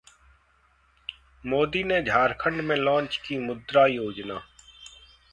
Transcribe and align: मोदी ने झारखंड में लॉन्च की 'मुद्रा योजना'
मोदी 1.45 1.83
ने 1.83 2.01
झारखंड 2.01 2.61
में 2.61 2.75
लॉन्च 2.75 3.17
की 3.17 3.37
'मुद्रा 3.37 3.85
योजना' 3.85 4.39